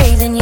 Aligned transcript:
raising 0.00 0.36
you. 0.36 0.39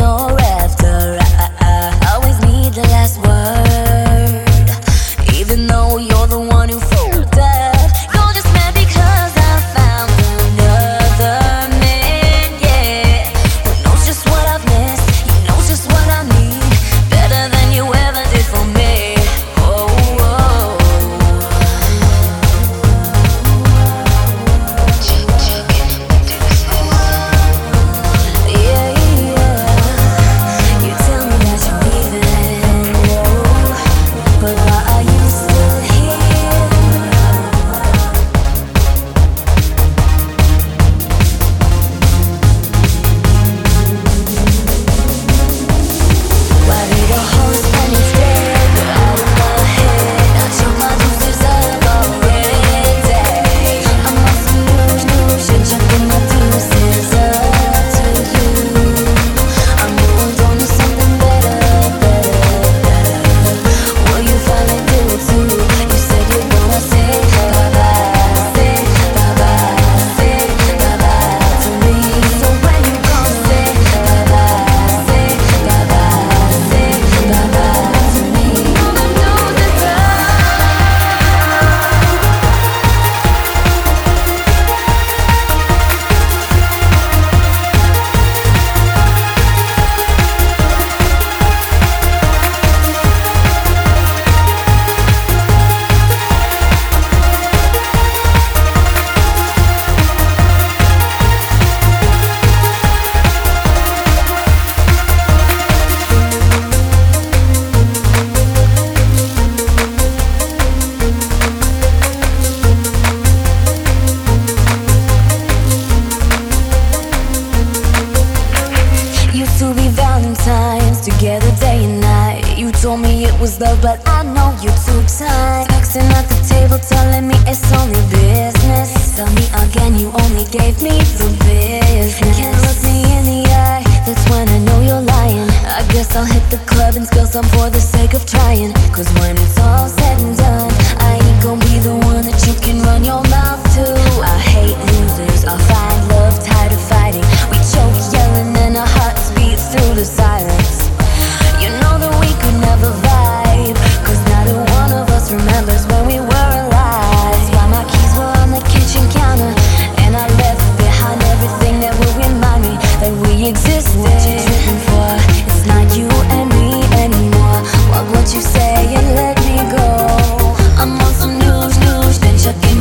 Together 121.19 121.51
day 121.61 121.85
and 121.85 122.01
night. 122.01 122.59
You 122.59 122.71
told 122.71 123.01
me 123.01 123.25
it 123.25 123.35
was 123.41 123.61
love, 123.61 123.81
but 123.83 123.99
I 124.09 124.23
know 124.23 124.51
you 124.63 124.71
too 124.87 125.03
tight. 125.19 125.67
Texting 125.73 126.09
at 126.19 126.27
the 126.29 126.39
table, 126.47 126.79
telling 126.79 127.27
me 127.29 127.35
it's 127.47 127.73
only 127.73 128.01
business. 128.13 129.17
Tell 129.17 129.31
me 129.35 129.45
again, 129.65 129.99
you 129.99 130.09
only 130.23 130.45
gave 130.51 130.81
me 130.83 130.95
the 131.19 131.29
business. 131.45 132.39
Can't 132.39 132.57
look 132.65 132.79
me 132.85 132.97
in 133.17 133.25
the 133.31 133.41
eye, 133.51 133.83
that's 134.07 134.25
when 134.31 134.49
I 134.49 134.59
know 134.59 134.81
you're 134.81 135.05
lying. 135.17 135.51
I 135.67 135.83
guess 135.93 136.15
I'll 136.17 136.25
hit 136.25 136.45
the 136.51 136.61
club 136.71 136.95
and 136.97 137.07
spill 137.07 137.27
some 137.27 137.47
for 137.57 137.71
the 137.71 137.81
sake 137.81 138.15
of 138.15 138.25
trying. 138.27 138.73
Cause 138.93 139.09
when 139.21 139.37
it's 139.37 139.59
all 139.59 139.89
said 139.89 140.19
and 140.21 140.37
done, 140.37 140.71
I 141.03 141.19
ain't 141.19 141.43
gonna 141.43 141.65
be 141.65 141.79
the 141.79 141.95
one 141.95 142.25
that 142.25 142.39
you 142.47 142.55
can 142.61 142.83
run 142.83 143.05
your 143.05 143.23
mouth 143.29 143.63
to. 143.75 143.85
I 144.23 144.39
hate 144.39 144.79
losers, 144.93 145.45
I 145.45 145.57
find 145.69 145.88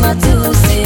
my 0.08 0.14
two 0.22 0.77